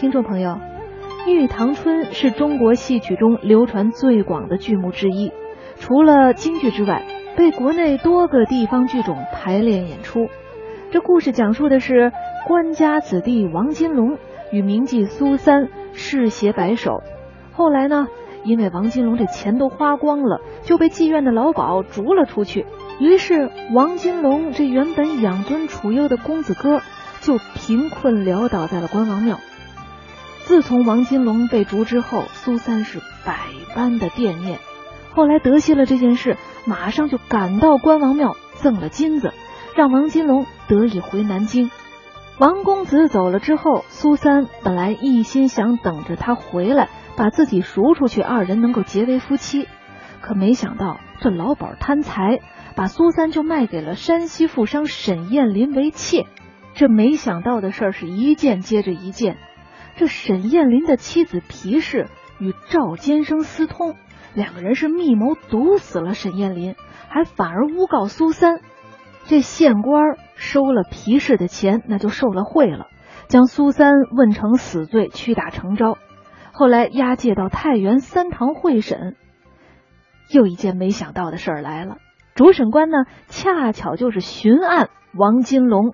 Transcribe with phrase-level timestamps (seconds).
[0.00, 0.50] 听众朋友，
[1.28, 5.32] 《玉堂春》是中国戏曲中流传最广的剧目之一，
[5.80, 7.04] 除了京剧之外，
[7.36, 10.28] 被国内多个地方剧种排练演出。
[10.92, 12.12] 这故事讲述的是
[12.46, 14.18] 官家子弟王金龙
[14.52, 17.02] 与名妓苏三誓携白首，
[17.50, 18.06] 后来呢，
[18.44, 22.66] 因为王金龙这钱都花光了，就被妓院的老鸨逐了出去。
[23.00, 26.82] 于是，王金龙这原本养尊处优的公子哥，
[27.20, 29.38] 就贫困潦倒在了关王庙。
[30.48, 33.36] 自从王金龙被逐之后，苏三是百
[33.74, 34.58] 般的惦念。
[35.10, 39.34] 后来得悉了这件事，马上就赶到关王庙赠了金子，
[39.76, 41.70] 让王金龙得以回南京。
[42.38, 49.68] 王公子走了之后，苏三本来一心想等着他回来，把自己赎出去，二人能够结为夫妻。
[50.22, 52.40] 可没想到这老鸨贪财，
[52.74, 56.24] 把苏三就卖给了山西富商沈彦林为妾。
[56.72, 59.36] 这没想到的事儿是一件接着一件。
[59.98, 62.06] 这沈艳林的妻子皮氏
[62.38, 63.96] 与赵坚生私通，
[64.32, 66.76] 两个人是密谋毒死了沈艳林，
[67.08, 68.60] 还反而诬告苏三。
[69.26, 72.86] 这县官收了皮氏的钱，那就受了贿了，
[73.26, 75.98] 将苏三问成死罪，屈打成招。
[76.52, 79.16] 后来押解到太原三堂会审。
[80.30, 81.96] 又一件没想到的事儿来了，
[82.36, 85.92] 主审官呢，恰巧就是巡案王金龙，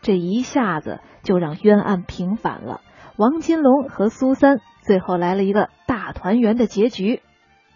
[0.00, 2.80] 这一下子就让冤案平反了。
[3.16, 7.20] 王金龙和苏三最后来了一个大团圆的结局。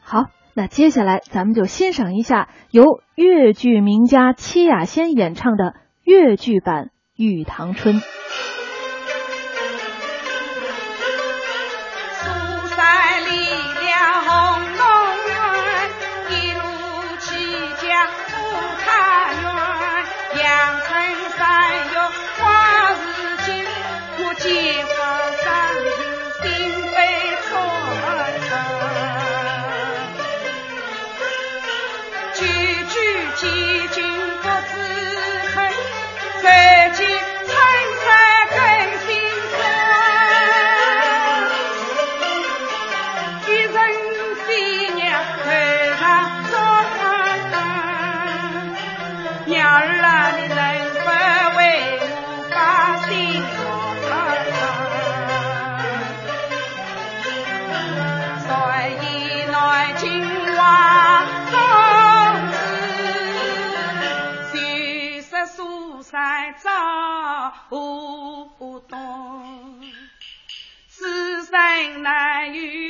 [0.00, 7.96] 好，那接下来咱们就欣赏一下由越剧名家戚雅仙演唱的越剧版《玉堂春》。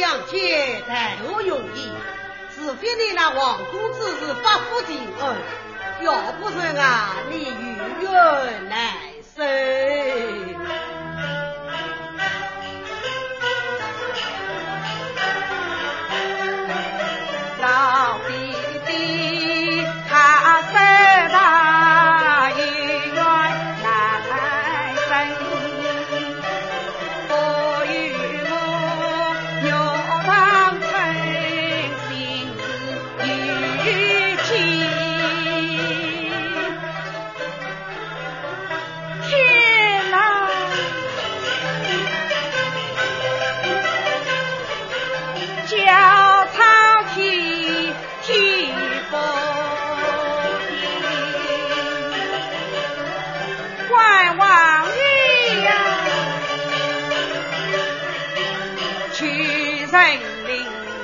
[0.00, 1.92] 相见待我容易，
[2.54, 5.36] 除非你那王公子是不负情恩，
[6.00, 8.94] 要不是啊，你与愿来。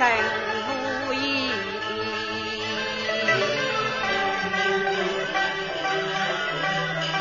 [0.00, 1.52] 臣如意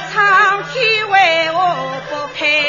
[0.10, 1.60] 苍天，为何
[2.10, 2.69] 不配？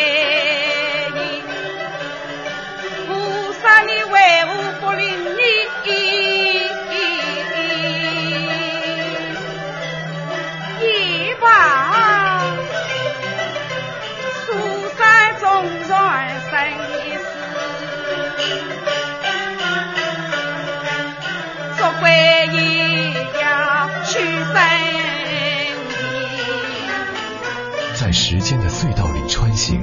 [28.83, 29.79] 隧道里穿行，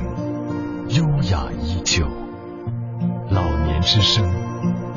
[0.89, 2.07] 优雅依旧。
[3.29, 4.25] 老年之声，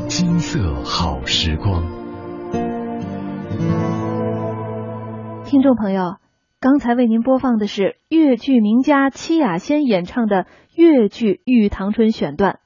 [0.09, 1.83] 金色好时光。
[5.45, 6.17] 听众朋友，
[6.61, 12.61] 刚才为您播放的是越剧名家戚雅仙演唱的越剧《玉堂春》选段，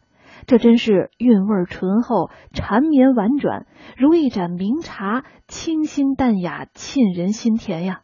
[0.46, 8.02] 这真是韵味醇厚、缠绵婉转，如一盏明茶，清新淡雅，沁人心田呀。